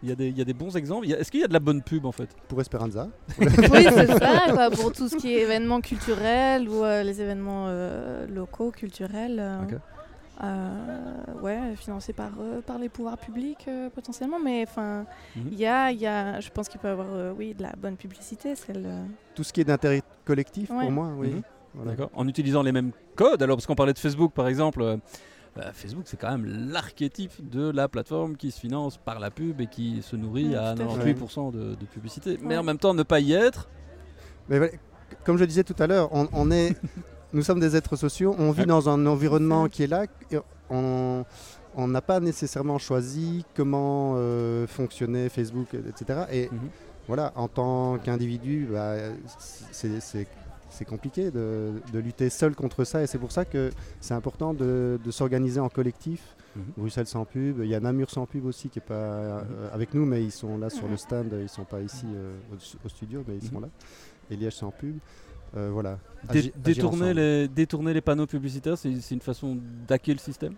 Il 0.02 0.08
y, 0.10 0.12
a 0.12 0.16
des, 0.16 0.28
il 0.28 0.36
y 0.36 0.42
a 0.42 0.44
des 0.44 0.52
bons 0.52 0.76
exemples? 0.76 1.10
Est-ce 1.10 1.30
qu'il 1.30 1.40
y 1.40 1.44
a 1.44 1.48
de 1.48 1.52
la 1.54 1.60
bonne 1.60 1.80
pub 1.80 2.04
en 2.04 2.12
fait? 2.12 2.28
Pour 2.48 2.60
Esperanza, 2.60 3.08
oui, 3.38 3.86
c'est 3.88 4.06
ça, 4.18 4.42
quoi, 4.52 4.70
pour 4.70 4.92
tout 4.92 5.08
ce 5.08 5.16
qui 5.16 5.34
est 5.34 5.40
événements 5.48 5.80
culturels 5.80 6.68
ou 6.68 6.84
euh, 6.84 7.02
les 7.02 7.22
événements 7.22 7.66
euh, 7.68 8.26
locaux, 8.26 8.70
culturels. 8.70 9.38
euh, 9.40 9.62
Ok. 9.64 9.80
euh, 10.42 11.40
ouais, 11.40 11.74
financés 11.76 12.12
par, 12.12 12.32
euh, 12.40 12.60
par 12.60 12.78
les 12.78 12.88
pouvoirs 12.90 13.16
publics 13.16 13.64
euh, 13.68 13.88
potentiellement, 13.88 14.38
mais 14.38 14.64
enfin, 14.68 15.06
Mhm. 15.36 15.48
il 15.52 15.58
y 15.58 15.66
a, 15.66 15.90
il 15.90 16.00
y 16.00 16.06
a, 16.06 16.40
je 16.40 16.50
pense 16.50 16.68
qu'il 16.68 16.80
peut 16.80 16.88
y 16.88 16.90
avoir, 16.90 17.06
euh, 17.12 17.32
oui, 17.36 17.54
de 17.54 17.62
la 17.62 17.72
bonne 17.78 17.96
publicité, 17.96 18.54
celle. 18.56 18.84
euh, 18.84 19.04
tout 19.34 19.42
ce 19.44 19.52
qui 19.52 19.60
est 19.62 19.64
d'intérêt 19.64 20.02
collectif 20.26 20.70
Ouais. 20.70 20.80
pour 20.80 20.90
moi, 20.90 21.08
oui. 21.16 21.28
Mhm. 21.28 21.42
Voilà. 21.74 21.90
D'accord. 21.92 22.10
En 22.14 22.26
utilisant 22.28 22.62
les 22.62 22.72
mêmes 22.72 22.92
codes, 23.16 23.42
alors 23.42 23.56
parce 23.56 23.66
qu'on 23.66 23.74
parlait 23.74 23.92
de 23.92 23.98
Facebook 23.98 24.32
par 24.32 24.46
exemple, 24.48 24.82
euh, 24.82 24.96
bah, 25.56 25.72
Facebook 25.72 26.04
c'est 26.06 26.16
quand 26.18 26.30
même 26.30 26.44
l'archétype 26.72 27.48
de 27.50 27.70
la 27.70 27.88
plateforme 27.88 28.36
qui 28.36 28.50
se 28.50 28.60
finance 28.60 28.96
par 28.96 29.18
la 29.20 29.30
pub 29.30 29.60
et 29.60 29.66
qui 29.66 30.02
se 30.02 30.16
nourrit 30.16 30.54
à 30.54 30.74
tout 30.74 30.82
à 30.82 31.00
fait. 31.00 31.12
98% 31.14 31.52
de, 31.52 31.74
de 31.74 31.84
publicité. 31.86 32.38
Mais 32.42 32.56
en 32.56 32.62
même 32.62 32.78
temps, 32.78 32.94
ne 32.94 33.02
pas 33.02 33.20
y 33.20 33.32
être, 33.32 33.68
Mais 34.48 34.58
voilà, 34.58 34.72
c- 34.72 34.78
comme 35.24 35.36
je 35.38 35.44
disais 35.44 35.64
tout 35.64 35.76
à 35.78 35.86
l'heure, 35.86 36.08
on, 36.12 36.28
on 36.32 36.50
est, 36.50 36.76
nous 37.32 37.42
sommes 37.42 37.60
des 37.60 37.74
êtres 37.76 37.96
sociaux, 37.96 38.34
on 38.38 38.50
vit 38.52 38.60
Ouais. 38.60 38.66
dans 38.66 38.88
un 38.88 39.04
environnement 39.06 39.68
qui 39.68 39.82
est 39.82 39.88
là. 39.88 40.06
et 40.30 40.38
on 40.70 41.24
on 41.76 41.88
n'a 41.88 42.00
pas 42.00 42.20
nécessairement 42.20 42.78
choisi 42.78 43.44
comment 43.56 44.14
euh, 44.16 44.64
fonctionnait 44.68 45.28
Facebook, 45.28 45.74
etc. 45.74 46.20
Et 46.30 46.48
Mhm. 46.52 46.68
voilà, 47.08 47.32
en 47.34 47.48
tant 47.48 47.98
qu'individu, 47.98 48.68
bah, 48.70 48.94
c'est- 49.80 50.00
c'est 50.70 50.84
compliqué 50.84 51.30
de, 51.30 51.72
de 51.92 51.98
lutter 51.98 52.30
seul 52.30 52.54
contre 52.54 52.84
ça. 52.84 53.02
Et 53.02 53.06
c'est 53.06 53.18
pour 53.18 53.32
ça 53.32 53.44
que 53.44 53.70
c'est 54.00 54.14
important 54.14 54.54
de, 54.54 54.98
de 55.02 55.10
s'organiser 55.10 55.60
en 55.60 55.68
collectif. 55.68 56.36
Mhm. 56.56 56.62
Bruxelles 56.76 57.06
sans 57.06 57.24
pub, 57.24 57.60
il 57.62 57.68
y 57.68 57.74
a 57.74 57.80
Namur 57.80 58.10
sans 58.10 58.26
pub 58.26 58.44
aussi 58.46 58.68
qui 58.68 58.78
est 58.78 58.82
pas 58.82 58.94
euh, 58.94 59.42
avec 59.72 59.92
nous, 59.94 60.04
mais 60.04 60.22
ils 60.22 60.30
sont 60.32 60.56
là 60.58 60.70
sur 60.70 60.86
le 60.88 60.96
stand, 60.96 61.34
ils 61.40 61.48
sont 61.48 61.64
pas 61.64 61.80
ici 61.80 62.06
euh, 62.06 62.36
au, 62.52 62.86
au 62.86 62.88
studio, 62.88 63.24
mais 63.26 63.36
ils 63.36 63.46
sont 63.48 63.56
Mhm. 63.56 63.62
là. 63.62 63.68
Et 64.30 64.36
Liège 64.36 64.54
sans 64.54 64.70
pub, 64.70 64.96
Euh, 65.56 65.70
voilà. 65.72 65.98
Agir 66.28 66.52
détourner, 66.56 67.14
les, 67.14 67.46
détourner 67.46 67.94
les 67.94 68.00
panneaux 68.00 68.26
publicitaires, 68.26 68.76
c'est 68.76 68.92
c'est 69.00 69.14
une 69.14 69.20
façon 69.20 69.56
d'hacker 69.86 70.12
le 70.14 70.18
système? 70.18 70.54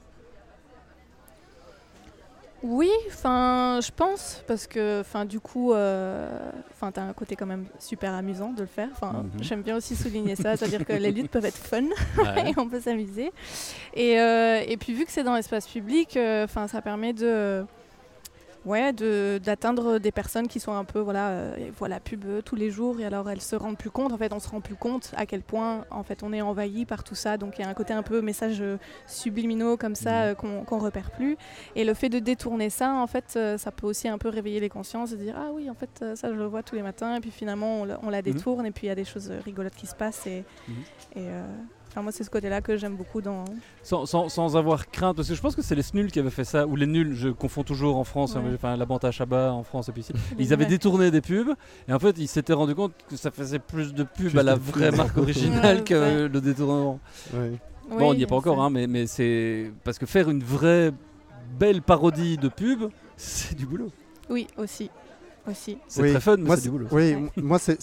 Oui, 2.62 2.90
enfin, 3.08 3.80
je 3.82 3.90
pense, 3.94 4.42
parce 4.46 4.66
que, 4.66 5.00
enfin, 5.00 5.24
du 5.24 5.40
coup, 5.40 5.72
euh, 5.72 6.28
enfin, 6.72 6.90
t'as 6.90 7.02
un 7.02 7.12
côté 7.12 7.36
quand 7.36 7.46
même 7.46 7.66
super 7.78 8.14
amusant 8.14 8.50
de 8.52 8.62
le 8.62 8.66
faire. 8.66 8.88
Enfin, 8.92 9.24
Mhm. 9.24 9.42
j'aime 9.42 9.62
bien 9.62 9.76
aussi 9.76 9.94
souligner 9.94 10.36
ça, 10.36 10.56
c'est-à-dire 10.56 10.84
que 10.84 10.94
les 10.94 11.12
luttes 11.12 11.30
peuvent 11.30 11.44
être 11.44 11.56
fun 11.58 11.82
Ouais. 12.18 12.50
et 12.50 12.54
on 12.58 12.68
peut 12.68 12.80
s'amuser. 12.80 13.30
Et, 13.94 14.18
euh, 14.20 14.62
et 14.66 14.76
puis 14.78 14.94
vu 14.94 15.04
que 15.04 15.12
c'est 15.12 15.22
dans 15.22 15.34
l'espace 15.34 15.68
public, 15.68 16.16
euh, 16.16 16.44
enfin, 16.44 16.66
ça 16.66 16.80
permet 16.82 17.12
de, 17.12 17.64
ouais, 18.66 18.92
de 18.92 19.40
d'atteindre 19.42 19.98
des 19.98 20.12
personnes 20.12 20.46
qui 20.48 20.60
sont 20.60 20.72
un 20.74 20.84
peu, 20.84 20.98
voilà, 21.00 21.28
euh, 21.28 21.70
voient 21.78 21.88
la 21.88 22.00
pub 22.00 22.24
tous 22.44 22.56
les 22.56 22.70
jours 22.70 23.00
et 23.00 23.04
alors 23.06 23.30
elles 23.30 23.40
se 23.40 23.56
rendent 23.56 23.78
plus 23.78 23.90
compte. 23.90 24.12
En 24.12 24.18
fait, 24.18 24.32
on 24.34 24.40
se 24.40 24.48
rend 24.50 24.60
plus 24.60 24.74
compte 24.74 25.12
à 25.16 25.24
quel 25.24 25.40
point, 25.40 25.84
en 25.90 26.02
fait, 26.02 26.22
on 26.22 26.32
est 26.34 26.42
envahi 26.42 26.84
par 26.84 27.02
tout 27.04 27.14
ça. 27.14 27.38
Donc 27.38 27.58
il 27.58 27.62
y 27.62 27.64
a 27.64 27.68
un 27.68 27.74
côté 27.74 27.94
un 27.94 28.02
peu 28.02 28.20
message 28.20 28.60
euh, 28.60 28.76
subliminaux 29.06 29.76
comme 29.76 29.94
ça 29.94 30.10
Mhm. 30.10 30.22
euh, 30.30 30.34
qu'on 30.34 30.64
qu'on 30.64 30.78
repère 30.78 31.10
plus. 31.12 31.36
Et 31.76 31.84
le 31.84 31.94
fait 31.94 32.08
de 32.08 32.18
détourner 32.18 32.68
ça, 32.70 32.92
en 32.94 33.06
fait, 33.06 33.34
euh, 33.36 33.56
ça 33.56 33.70
peut 33.70 33.86
aussi 33.86 34.08
un 34.08 34.18
peu 34.18 34.28
réveiller 34.28 34.60
les 34.60 34.68
consciences 34.68 35.12
et 35.12 35.16
dire 35.16 35.34
ah 35.38 35.50
oui, 35.52 35.70
en 35.70 35.74
fait, 35.74 36.00
euh, 36.02 36.16
ça 36.16 36.28
je 36.28 36.34
le 36.34 36.44
vois 36.46 36.62
tous 36.62 36.74
les 36.74 36.82
matins. 36.82 37.16
Et 37.16 37.20
puis 37.20 37.30
finalement, 37.30 37.80
on, 37.80 37.84
la- 37.84 38.00
on 38.02 38.10
la 38.10 38.22
détourne 38.22 38.66
et 38.66 38.70
puis 38.72 38.86
il 38.86 38.88
y 38.88 38.92
a 38.92 38.96
des 38.96 39.04
choses 39.04 39.30
rigolotes 39.44 39.74
qui 39.76 39.86
se 39.86 39.94
passent. 39.94 40.26
Et, 40.26 40.38
et, 41.14 41.28
euh, 41.28 41.42
enfin, 41.96 42.02
moi, 42.02 42.12
c'est 42.12 42.24
ce 42.24 42.28
côté-là 42.30 42.60
que 42.60 42.76
j'aime 42.76 42.94
beaucoup 42.94 43.22
dans. 43.22 43.44
sans, 43.82 44.04
sans- 44.04 44.28
sans 44.28 44.54
avoir 44.56 44.90
crainte, 44.90 45.16
parce 45.16 45.28
que 45.28 45.34
je 45.34 45.40
pense 45.40 45.56
que 45.56 45.62
c'est 45.62 45.74
les 45.74 45.82
SNUL 45.82 46.12
qui 46.12 46.18
avaient 46.18 46.28
fait 46.30 46.44
ça, 46.44 46.66
ou 46.66 46.76
les 46.76 46.86
nuls, 46.86 47.14
je 47.14 47.30
confonds 47.30 47.62
toujours 47.62 47.96
en 47.96 48.04
France, 48.04 48.34
Ouais. 48.34 48.42
enfin 48.54 48.76
la 48.76 48.84
bande 48.84 49.02
à 49.04 49.10
Chabat 49.10 49.52
en 49.52 49.62
France 49.62 49.88
et 49.88 49.92
puis 49.92 50.02
ici. 50.02 50.12
Ils 50.38 50.52
avaient 50.52 50.64
Ouais. 50.64 50.70
détourné 50.70 51.10
des 51.10 51.22
pubs, 51.22 51.54
et 51.88 51.92
en 51.92 51.98
fait 51.98 52.16
ils 52.18 52.28
s'étaient 52.28 52.52
rendu 52.52 52.74
compte 52.74 52.92
que 53.08 53.16
ça 53.16 53.30
faisait 53.30 53.58
plus 53.58 53.94
de 53.94 54.02
pubs 54.02 54.28
Plus 54.30 54.38
à 54.38 54.42
la 54.42 54.54
pubs. 54.54 54.62
vraie 54.62 54.90
marque 54.90 55.16
originale 55.18 55.78
Ouais, 55.78 55.84
que 55.84 55.94
ouais. 56.24 56.28
le 56.28 56.40
détournement. 56.42 57.00
Ouais. 57.32 57.52
bon, 57.88 58.10
on 58.10 58.14
n'y 58.14 58.22
est 58.24 58.26
pas 58.26 58.36
encore, 58.36 58.60
hein, 58.62 58.68
mais, 58.70 58.86
mais 58.86 59.06
c'est 59.06 59.70
parce 59.84 59.98
que 59.98 60.04
faire 60.06 60.28
une 60.28 60.42
vraie 60.42 60.92
belles 61.58 61.80
parodies 61.82 62.36
de 62.36 62.48
pub, 62.48 62.84
c'est 63.16 63.54
du 63.56 63.64
boulot. 63.66 63.90
Oui, 64.28 64.46
aussi. 64.58 64.90
Aussi. 65.48 65.78
C'est 65.88 66.02
Oui, 66.02 66.10
très 66.12 66.20
fun, 66.20 66.36
mais 66.36 66.44
moi, 66.44 66.56
c'est 66.56 66.62
du 66.62 66.70
boulot. 66.70 66.86
Oui, 66.92 67.16
moi 67.36 67.58
c'est, 67.58 67.80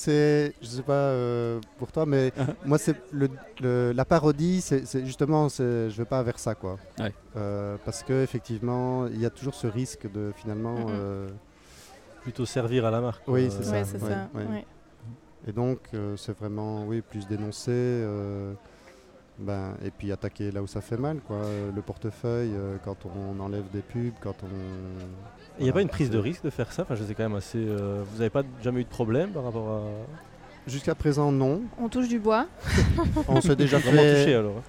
je 0.61 0.67
sais 0.67 0.81
pas 0.83 0.93
euh, 0.93 1.59
pour 1.77 1.91
toi, 1.91 2.05
mais 2.05 2.29
Uh-huh. 2.29 2.55
moi 2.65 2.77
c'est 2.77 2.95
le, 3.11 3.29
le- 3.61 3.91
la 3.95 4.05
parodie, 4.05 4.61
c'est, 4.61 4.85
justement, 5.05 5.49
c'est, 5.49 5.89
je 5.89 5.97
vais 5.97 6.05
pas 6.05 6.21
vers 6.23 6.39
ça 6.39 6.55
quoi. 6.55 6.77
Ouais. 6.99 7.13
Euh, 7.35 7.77
parce 7.85 8.03
que 8.03 8.23
effectivement, 8.23 9.07
il 9.07 9.19
y 9.21 9.25
a 9.25 9.29
toujours 9.29 9.55
ce 9.55 9.67
risque 9.67 10.11
de 10.11 10.31
finalement. 10.35 10.75
Mhm. 10.79 10.85
euh, 10.89 11.29
Plutôt 12.23 12.45
servir 12.45 12.85
à 12.85 12.91
la 12.91 13.01
marque. 13.01 13.23
Oui, 13.27 13.49
c'est 13.51 13.63
ça. 13.63 13.71
Ouais, 13.73 13.83
c'est 13.83 14.01
ouais, 14.01 14.09
ça. 14.09 14.29
ouais. 14.33 14.45
ouais. 14.45 14.65
et 15.45 15.51
donc 15.51 15.79
euh, 15.93 16.15
c'est 16.15 16.31
vraiment, 16.37 16.85
oui, 16.85 17.01
plus 17.01 17.27
dénoncer. 17.27 17.71
Ben, 19.43 19.75
et 19.85 19.91
puis 19.91 20.11
attaquer 20.11 20.51
là 20.51 20.61
où 20.61 20.67
ça 20.67 20.81
fait 20.81 20.97
mal, 20.97 21.17
quoi. 21.27 21.37
Le 21.75 21.81
portefeuille, 21.81 22.51
euh, 22.55 22.77
quand 22.83 22.97
on 23.05 23.39
enlève 23.39 23.63
des 23.73 23.81
pubs, 23.81 24.13
quand 24.21 24.35
on. 24.43 24.47
Il 25.59 25.63
n'y 25.65 25.69
a 25.69 25.73
pas 25.73 25.81
une 25.81 25.89
prise 25.89 26.09
de 26.09 26.17
risque 26.17 26.43
de 26.43 26.49
faire 26.49 26.71
ça? 26.71 26.81
Enfin, 26.83 26.95
je 26.95 27.03
sais 27.03 27.13
quand 27.13 27.23
même 27.23 27.35
assez. 27.35 27.59
euh, 27.59 28.03
vous 28.11 28.17
n'avez 28.17 28.29
pas 28.29 28.43
jamais 28.63 28.81
eu 28.81 28.83
de 28.85 28.89
problème 28.89 29.29
par 29.31 29.43
rapport 29.43 29.69
à. 29.69 29.81
Jusqu'à 30.65 30.95
présent, 30.95 31.29
non. 31.31 31.61
On 31.77 31.89
touche 31.89 32.07
du 32.07 32.19
bois. 32.19 32.47
On 33.27 33.41
s'est 33.41 33.55
déjà 33.55 33.77
Vraiment 33.79 34.01
touché 34.01 34.25
fait, 34.25 34.33
alors. 34.35 34.63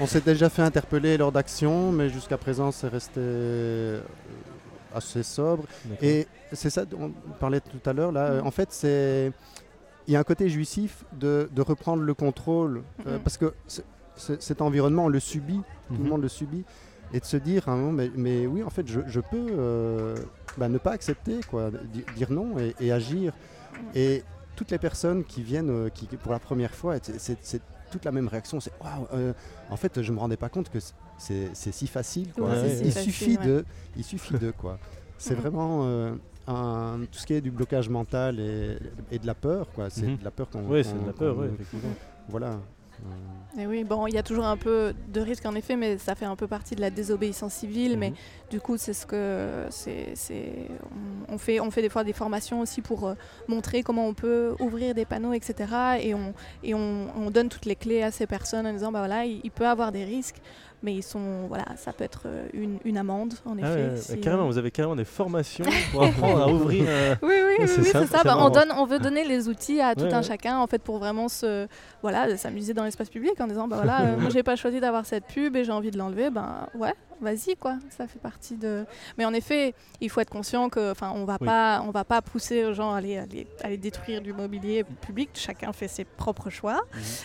on 0.00 0.06
s'est 0.06 0.22
déjà 0.22 0.48
fait 0.48 0.62
interpeller 0.62 1.18
lors 1.18 1.30
d'actions, 1.30 1.92
mais 1.92 2.08
jusqu'à 2.08 2.38
présent, 2.38 2.70
c'est 2.72 2.88
resté 2.88 3.20
euh, 3.20 4.00
assez 4.94 5.22
sobre. 5.22 5.64
Et 6.00 6.26
c'est 6.54 6.70
ça, 6.70 6.84
on 6.98 7.10
parlait 7.38 7.60
tout 7.60 7.88
à 7.88 7.92
l'heure, 7.92 8.12
là, 8.12 8.20
euh, 8.28 8.40
en 8.42 8.50
fait, 8.50 8.68
c'est. 8.72 9.30
Il 10.10 10.14
y 10.14 10.16
a 10.16 10.18
un 10.18 10.24
côté 10.24 10.48
jouissif 10.48 11.04
de, 11.12 11.48
de 11.52 11.62
reprendre 11.62 12.02
le 12.02 12.14
contrôle, 12.14 12.82
euh, 13.06 13.14
Mhm. 13.18 13.22
parce 13.22 13.36
que 13.38 13.54
cet 14.16 14.60
environnement, 14.60 15.04
on 15.04 15.08
le 15.08 15.20
subit, 15.20 15.60
tout 15.86 15.94
Mhm. 15.94 16.02
le 16.02 16.10
monde 16.10 16.22
le 16.22 16.28
subit, 16.28 16.64
et 17.12 17.20
de 17.20 17.24
se 17.24 17.36
dire 17.36 17.68
à 17.68 17.74
un 17.74 17.76
moment, 17.76 17.92
mais, 17.92 18.10
mais 18.16 18.44
oui, 18.44 18.64
en 18.64 18.70
fait, 18.70 18.88
je, 18.88 19.02
je 19.06 19.20
peux 19.20 19.36
euh, 19.56 20.16
bah, 20.58 20.68
ne 20.68 20.78
pas 20.78 20.90
accepter, 20.90 21.38
quoi, 21.48 21.70
dire 22.16 22.32
non 22.32 22.58
et, 22.58 22.74
et 22.80 22.90
agir. 22.90 23.32
Et 23.94 24.24
toutes 24.56 24.72
les 24.72 24.78
personnes 24.78 25.22
qui 25.22 25.44
viennent 25.44 25.70
euh, 25.70 25.90
qui, 25.90 26.06
pour 26.06 26.32
la 26.32 26.40
première 26.40 26.74
fois, 26.74 26.96
c'est- 27.00 27.62
toute 27.92 28.04
la 28.04 28.10
même 28.10 28.26
réaction, 28.26 28.58
c'est 28.58 28.72
waouh, 28.82 29.06
euh, 29.14 29.32
en 29.70 29.76
fait, 29.76 30.02
je 30.02 30.12
me 30.12 30.18
rendais 30.18 30.36
pas 30.36 30.48
compte 30.48 30.70
que 30.70 30.78
c'est 31.18 31.54
si 31.54 31.86
facile, 31.86 32.32
quoi. 32.32 32.48
Ouais, 32.48 32.56
c'est 32.78 32.84
il, 32.84 32.86
si 32.86 32.92
facile, 32.92 33.12
suffit 33.12 33.36
ouais. 33.38 33.46
de, 33.46 33.64
il 33.96 34.02
suffit 34.02 34.34
de, 34.34 34.50
quoi. 34.50 34.80
C'est 35.18 35.34
Mhm. 35.36 35.40
vraiment 35.40 35.80
euh, 35.84 36.14
un- 36.50 37.00
tout 37.10 37.18
ce 37.18 37.26
qui 37.26 37.34
est 37.34 37.40
du 37.40 37.50
blocage 37.50 37.88
mental 37.88 38.38
et, 38.40 38.76
et 39.10 39.18
de 39.18 39.26
la 39.26 39.34
peur, 39.34 39.66
quoi. 39.74 39.88
C'est 39.90 40.06
Mhm. 40.06 40.16
de 40.18 40.24
la 40.24 40.30
peur 40.30 40.48
qu'on. 40.50 40.62
Oui, 40.66 40.82
c'est 40.84 41.00
de 41.00 41.06
la 41.06 41.12
peur, 41.12 41.36
oui, 41.38 41.46
effectivement. 41.54 41.94
Voilà. 42.28 42.58
Et 43.58 43.66
oui, 43.66 43.82
bon, 43.82 44.06
il 44.06 44.12
y 44.14 44.18
a 44.18 44.22
toujours 44.22 44.44
un 44.44 44.58
peu 44.58 44.92
de 45.08 45.20
risque 45.22 45.46
en 45.46 45.54
effet, 45.54 45.74
mais 45.74 45.96
ça 45.96 46.14
fait 46.14 46.26
un 46.26 46.36
peu 46.36 46.46
partie 46.46 46.74
de 46.76 46.82
la 46.82 46.90
désobéissance 46.90 47.54
civile. 47.54 47.96
Mais 47.98 48.10
Mhm. 48.10 48.16
du 48.50 48.60
coup, 48.60 48.76
c'est 48.76 48.92
ce 48.92 49.06
que 49.06 49.64
c'est, 49.70 50.12
c'est- 50.14 50.68
on, 51.28 51.34
on 51.34 51.38
fait, 51.38 51.60
on 51.60 51.70
fait 51.70 51.80
des 51.80 51.88
fois 51.88 52.04
des 52.04 52.12
formations 52.12 52.60
aussi 52.60 52.82
pour 52.82 53.08
euh, 53.08 53.14
montrer 53.48 53.82
comment 53.82 54.06
on 54.06 54.12
peut 54.12 54.54
ouvrir 54.60 54.94
des 54.94 55.06
panneaux, 55.06 55.32
etc. 55.32 55.54
Et 56.02 56.14
on 56.14 56.34
et 56.62 56.74
on, 56.74 57.08
on 57.16 57.30
donne 57.30 57.48
toutes 57.48 57.64
les 57.64 57.74
clés 57.76 58.02
à 58.02 58.10
ces 58.10 58.26
personnes 58.26 58.66
en 58.66 58.72
disant 58.72 58.92
bah 58.92 58.98
voilà, 59.00 59.24
il, 59.24 59.40
il 59.44 59.50
peut 59.50 59.66
avoir 59.66 59.92
des 59.92 60.04
risques, 60.04 60.36
mais 60.82 60.94
ils 60.94 61.02
sont 61.02 61.46
voilà, 61.48 61.64
ça 61.76 61.92
peut 61.92 62.04
être 62.04 62.22
euh, 62.26 62.46
une, 62.54 62.78
une 62.84 62.96
amende 62.96 63.34
en 63.44 63.56
Ah 63.62 63.70
effet. 63.72 63.90
ouais, 63.90 63.96
si, 63.96 64.20
carrément, 64.20 64.44
euh, 64.44 64.46
vous 64.46 64.58
avez 64.58 64.70
carrément 64.70 64.96
des 64.96 65.04
formations 65.04 65.64
pour 65.92 66.02
apprendre 66.04 66.40
à 66.42 66.48
ouvrir. 66.52 66.88
un- 66.88 67.18
Oui, 67.26 67.34
oui, 67.46 67.54
oui, 67.60 67.66
C'est 67.68 67.80
oui, 67.80 67.84
ça, 67.86 68.00
c'est 68.02 68.06
ça. 68.06 68.18
c'est 68.22 68.24
Bah, 68.28 68.36
on, 68.38 68.48
donne, 68.50 68.72
on 68.76 68.86
veut 68.86 68.98
donner 68.98 69.24
les 69.24 69.48
outils 69.48 69.80
à 69.80 69.94
tout 69.94 70.04
Ouais, 70.04 70.12
un 70.14 70.18
ouais. 70.18 70.22
chacun 70.22 70.58
en 70.58 70.66
fait 70.66 70.80
pour 70.82 70.98
vraiment 70.98 71.28
se, 71.28 71.66
voilà, 72.02 72.36
s'amuser 72.36 72.72
dans 72.74 72.84
l'espace 72.84 73.10
public 73.10 73.32
en 73.40 73.46
disant 73.46 73.68
bah 73.68 73.76
voilà, 73.76 74.00
euh, 74.06 74.16
moi 74.18 74.30
j'ai 74.30 74.42
pas 74.42 74.56
choisi 74.56 74.80
d'avoir 74.80 75.04
cette 75.06 75.24
pub 75.26 75.54
et 75.56 75.64
j'ai 75.64 75.72
envie 75.72 75.90
de 75.90 75.98
l'enlever, 75.98 76.30
ben 76.30 76.66
ouais, 76.74 76.94
vas-y 77.20 77.56
quoi, 77.56 77.76
ça 77.96 78.06
fait 78.06 78.18
partie 78.18 78.56
de. 78.56 78.84
Mais 79.18 79.24
en 79.24 79.32
effet, 79.32 79.74
il 80.00 80.08
faut 80.10 80.20
être 80.20 80.30
conscient 80.30 80.68
que, 80.68 80.90
enfin, 80.90 81.12
on 81.14 81.24
va 81.24 81.36
Oui. 81.40 81.46
pas, 81.46 81.82
on 81.86 81.90
va 81.90 82.04
pas 82.04 82.22
pousser 82.22 82.64
aux 82.64 82.72
gens 82.72 82.92
à 82.94 82.98
aller, 82.98 83.18
aller, 83.18 83.46
aller 83.62 83.76
détruire 83.76 84.20
du 84.20 84.32
mobilier 84.32 84.84
public. 85.00 85.30
Chacun 85.34 85.72
fait 85.72 85.88
ses 85.88 86.04
propres 86.04 86.50
choix, 86.50 86.80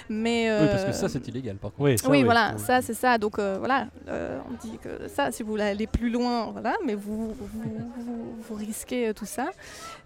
mais 0.09 0.49
Oui, 0.51 0.67
parce 0.69 0.83
que 0.83 0.89
euh, 0.89 0.93
ça, 0.93 1.09
c'est 1.09 1.27
illégal, 1.27 1.55
par 1.57 1.71
contre. 1.71 1.83
Oui, 1.83 1.97
ça, 1.97 2.09
oui, 2.09 2.17
oui. 2.19 2.23
voilà, 2.23 2.57
ça 2.57 2.81
c'est 2.81 2.93
ça. 2.93 3.17
Donc 3.17 3.39
euh, 3.39 3.55
voilà, 3.59 3.87
euh, 4.07 4.39
on 4.49 4.53
dit 4.67 4.77
que 4.77 5.07
ça, 5.07 5.31
si 5.31 5.43
vous 5.43 5.51
voulez 5.51 5.63
aller 5.63 5.87
plus 5.87 6.09
loin, 6.09 6.51
voilà, 6.51 6.75
mais 6.85 6.95
vous, 6.95 7.27
vous, 7.33 7.47
vous- 7.97 8.35
vous 8.41 8.55
risquez 8.55 9.09
euh, 9.09 9.13
tout 9.13 9.25
ça. 9.25 9.47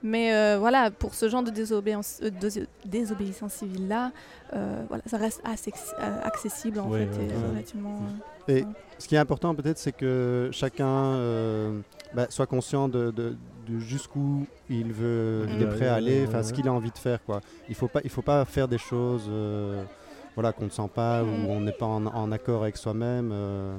Mais 0.04 0.34
euh, 0.34 0.58
voilà, 0.60 0.92
pour 0.92 1.14
ce 1.14 1.28
genre 1.28 1.44
de 1.44 1.50
désobéissance, 1.52 2.20
euh, 2.24 2.30
de- 2.30 2.68
désobéissance 2.86 3.54
civile 3.54 3.88
là, 3.88 4.12
euh, 4.54 4.84
voilà, 4.88 5.04
ça 5.06 5.18
reste 5.18 5.42
assez 5.44 5.72
euh, 6.00 6.22
accessible 6.24 6.80
en 6.80 6.90
fait 6.92 7.04
et 7.04 7.48
relativement. 7.50 8.00
Et 8.50 8.66
ce 8.98 9.08
qui 9.08 9.16
est 9.16 9.20
important 9.20 9.54
peut-être, 9.56 9.78
c'est 9.78 9.92
que 9.92 10.50
chacun 10.52 10.88
euh, 10.88 11.80
bah, 12.14 12.28
soit 12.30 12.48
conscient 12.48 12.90
de, 12.90 13.12
de- 13.12 13.38
de 13.68 13.80
jusqu'où 13.80 14.46
il 14.70 14.92
veut, 14.92 15.46
il 15.56 15.62
est 15.62 15.68
prêt 15.70 15.88
à 15.88 15.94
aller, 15.96 16.26
enfin 16.28 16.42
ce 16.44 16.52
qu'il 16.52 16.68
a 16.68 16.74
envie 16.74 16.90
de 16.92 16.98
faire, 16.98 17.24
quoi. 17.24 17.42
Il 17.70 17.76
faut 17.76 17.88
pas, 17.88 18.02
il 18.04 18.10
faut 18.10 18.24
pas 18.24 18.44
faire 18.46 18.68
des 18.68 18.80
choses, 18.80 19.28
euh, 19.30 19.84
voilà, 20.36 20.52
qu'on 20.52 20.66
ne 20.66 20.70
sent 20.72 20.90
pas 20.94 21.24
ou 21.24 21.28
on 21.28 21.62
n'est 21.62 21.72
pas 21.72 21.86
en, 21.86 22.06
en 22.08 22.32
accord 22.32 22.64
avec 22.64 22.76
soi-même. 22.78 23.30
euh. 23.32 23.78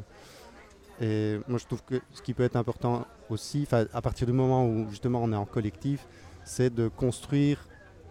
et 1.00 1.40
moi, 1.48 1.58
je 1.58 1.64
trouve 1.66 1.82
que 1.82 2.00
ce 2.12 2.22
qui 2.22 2.32
peut 2.34 2.44
être 2.44 2.56
important 2.56 3.04
aussi, 3.30 3.66
à 3.92 4.00
partir 4.02 4.26
du 4.26 4.32
moment 4.32 4.64
où 4.66 4.86
justement 4.90 5.20
on 5.22 5.32
est 5.32 5.36
en 5.36 5.46
collectif, 5.46 6.06
c'est 6.44 6.72
de 6.72 6.86
construire. 6.88 7.66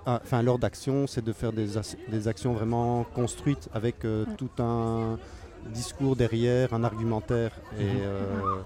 ah, 0.06 0.20
Enfin, 0.24 0.42
lors 0.42 0.60
d'actions, 0.60 1.08
c'est 1.08 1.24
de 1.24 1.32
faire 1.32 1.54
des, 1.54 1.78
ac- 1.78 1.98
des 2.10 2.28
actions 2.28 2.54
vraiment 2.54 3.06
construites 3.16 3.70
avec 3.74 4.04
euh, 4.06 4.26
Ouais. 4.26 4.36
tout 4.38 4.50
un 4.62 5.18
discours 5.68 6.16
derrière, 6.16 6.74
un 6.74 6.84
argumentaire. 6.84 7.52
Et, 7.80 7.84
Mhm. 7.84 7.90
euh, 8.04 8.62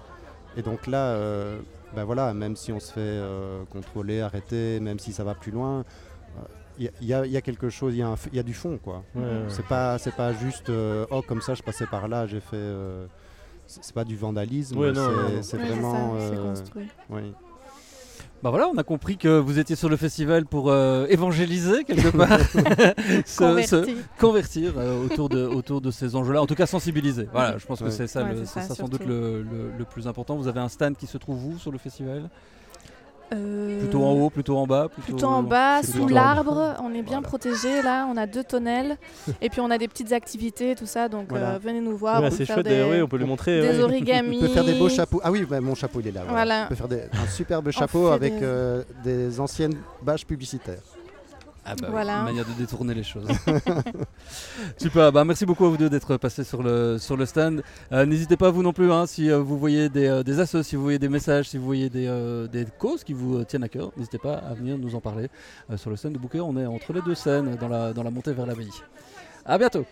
et 0.56 0.62
donc 0.62 0.86
là, 0.86 1.06
euh, 1.08 1.58
ben 1.94 2.04
voilà, 2.04 2.32
même 2.34 2.56
si 2.56 2.72
on 2.72 2.80
se 2.80 2.92
fait 2.92 3.00
euh, 3.00 3.62
contrôler, 3.70 4.20
arrêter, 4.20 4.80
même 4.80 4.98
si 4.98 5.12
ça 5.12 5.24
va 5.24 5.34
plus 5.34 5.52
loin, 5.52 5.84
il 6.80 6.90
y, 7.02 7.12
a- 7.14 7.24
y 7.24 7.36
a 7.36 7.40
quelque 7.40 7.70
chose, 7.70 7.94
il 7.96 8.04
y, 8.04 8.36
y 8.36 8.38
a 8.40 8.42
du 8.42 8.52
fond, 8.54 8.78
quoi. 8.82 9.04
Ouais. 9.14 9.44
C'est 9.48 9.64
pas, 9.66 9.96
c'est 9.98 10.14
pas 10.16 10.32
juste, 10.32 10.70
euh, 10.70 11.06
oh 11.10 11.22
comme 11.22 11.40
ça, 11.40 11.54
je 11.54 11.62
passais 11.62 11.86
par 11.86 12.08
là, 12.08 12.26
j'ai 12.26 12.40
fait. 12.40 12.56
euh, 12.56 13.06
c'est 13.66 13.94
pas 13.94 14.04
du 14.04 14.16
vandalisme, 14.16 14.76
Ouais, 14.76 14.92
c'est- 15.42 15.56
vraiment. 15.56 16.18
ça, 16.18 16.22
euh, 16.24 16.50
construit. 16.50 16.88
oui. 17.10 17.32
Bah 18.44 18.50
voilà, 18.50 18.68
on 18.68 18.76
a 18.76 18.82
compris 18.82 19.16
que 19.16 19.38
vous 19.38 19.58
étiez 19.58 19.74
sur 19.74 19.88
le 19.88 19.96
festival 19.96 20.44
pour 20.44 20.70
euh, 20.70 21.06
évangéliser 21.08 21.82
quelque 21.84 22.14
part, 22.14 22.38
Se- 23.24 23.24
se- 23.24 23.38
Converti. 23.38 23.96
convertir 24.20 24.74
euh, 24.76 25.02
autour, 25.02 25.30
de, 25.30 25.46
autour 25.46 25.80
de 25.80 25.90
ces 25.90 26.14
enjeux-là, 26.14 26.42
en 26.42 26.46
tout 26.46 26.54
cas 26.54 26.66
sensibiliser. 26.66 27.26
Voilà, 27.32 27.56
je 27.56 27.64
pense 27.64 27.78
que 27.78 27.84
Ouais. 27.84 27.90
c'est 27.90 28.06
ça, 28.06 28.22
Ouais, 28.22 28.32
le- 28.34 28.36
c'est 28.40 28.44
c'est 28.44 28.60
ça, 28.60 28.68
ça 28.68 28.74
sans 28.74 28.88
doute 28.88 29.06
le, 29.06 29.40
le- 29.40 29.70
le 29.78 29.84
plus 29.86 30.06
important. 30.06 30.36
Vous 30.36 30.46
avez 30.46 30.60
un 30.60 30.68
stand 30.68 30.94
qui 30.94 31.06
se 31.06 31.16
trouve 31.16 31.42
où 31.46 31.58
sur 31.58 31.72
le 31.72 31.78
festival? 31.78 32.28
Euh, 33.32 33.80
Plutôt 33.80 34.04
en 34.04 34.12
haut, 34.12 34.30
plutôt 34.30 34.56
en 34.58 34.66
bas 34.66 34.88
Plutôt 35.02 35.26
en 35.26 35.42
bas, 35.42 35.82
sous 35.82 36.06
l'arbre, 36.08 36.74
on 36.82 36.90
est 36.90 37.02
bien 37.02 37.20
Voilà. 37.20 37.22
protégé 37.22 37.80
là, 37.82 38.06
on 38.12 38.16
a 38.16 38.26
deux 38.26 38.44
tonnelles 38.44 38.96
et 39.40 39.48
puis 39.48 39.60
on 39.60 39.70
a 39.70 39.78
des 39.78 39.88
petites 39.88 40.12
activités, 40.12 40.74
tout 40.74 40.86
ça, 40.86 41.08
donc 41.08 41.26
Voilà. 41.30 41.52
euh, 41.54 41.58
venez 41.58 41.80
nous 41.80 41.96
voir. 41.96 42.20
Ouais, 42.20 42.26
on 42.26 42.30
peut 42.30 42.36
c'est 42.36 42.44
faire 42.44 42.56
chouette, 42.56 42.66
d'ailleurs, 42.66 42.90
oui, 42.90 43.00
on 43.02 43.08
peut 43.08 43.16
lui 43.16 43.24
montrer. 43.24 43.62
des 43.62 43.78
ouais. 43.78 43.82
origamis. 43.82 44.38
On 44.38 44.46
peut 44.46 44.48
faire 44.48 44.64
des 44.64 44.74
beaux 44.78 44.88
chapeaux. 44.90 45.20
Ah 45.24 45.32
oui, 45.32 45.46
bah, 45.48 45.60
mon 45.60 45.74
chapeau 45.74 46.00
il 46.00 46.08
est 46.08 46.12
là. 46.12 46.22
voilà. 46.28 46.44
Voilà. 46.44 46.64
On 46.64 46.68
peut 46.68 46.74
faire 46.74 46.88
des- 46.88 47.02
un 47.12 47.26
superbe 47.30 47.70
chapeau 47.70 48.08
avec 48.08 48.38
des- 48.38 48.44
euh, 48.44 48.82
des 49.02 49.40
anciennes 49.40 49.74
bâches 50.02 50.26
publicitaires. 50.26 50.82
Ah 51.66 51.74
bah 51.76 51.86
oui, 51.86 51.90
Voilà. 51.92 52.18
une 52.18 52.24
manière 52.24 52.44
de 52.44 52.52
détourner 52.52 52.94
les 52.94 53.02
choses. 53.02 53.26
Super, 54.76 55.10
bah 55.12 55.24
merci 55.24 55.46
beaucoup 55.46 55.64
à 55.64 55.68
vous 55.68 55.76
deux 55.76 55.88
d'être 55.88 56.16
passés 56.16 56.44
sur 56.44 56.62
le, 56.62 56.98
sur 56.98 57.16
le 57.16 57.26
stand. 57.26 57.62
Euh, 57.92 58.04
N'hésitez 58.06 58.36
pas 58.36 58.50
vous 58.50 58.62
non 58.62 58.72
plus, 58.72 58.92
hein, 58.92 59.06
si 59.06 59.30
euh, 59.30 59.38
vous 59.38 59.58
voyez 59.58 59.88
des, 59.88 60.06
euh, 60.06 60.22
des 60.22 60.40
assos, 60.40 60.62
si 60.62 60.76
vous 60.76 60.82
voyez 60.82 60.98
des 60.98 61.08
messages, 61.08 61.48
si 61.48 61.56
vous 61.58 61.64
voyez 61.64 61.88
des, 61.90 62.06
euh, 62.06 62.46
des 62.48 62.66
causes 62.78 63.02
qui 63.04 63.12
vous 63.12 63.44
tiennent 63.44 63.64
à 63.64 63.68
cœur, 63.68 63.92
n'hésitez 63.96 64.18
pas 64.18 64.34
à 64.34 64.54
venir 64.54 64.76
nous 64.78 64.94
en 64.94 65.00
parler 65.00 65.28
sur 65.76 65.90
le 65.90 65.96
stand 65.96 66.12
de 66.12 66.18
Bouquet. 66.18 66.40
On 66.40 66.56
est 66.56 66.66
entre 66.66 66.92
les 66.92 67.02
deux 67.02 67.14
scènes 67.14 67.56
dans 67.56 67.68
la, 67.68 67.92
dans 67.92 68.02
la 68.02 68.10
montée 68.10 68.32
vers 68.32 68.46
l'abbaye. 68.46 68.70
À 69.44 69.56
bientôt 69.58 69.84